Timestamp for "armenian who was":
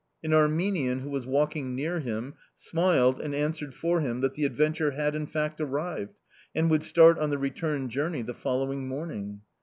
0.33-1.27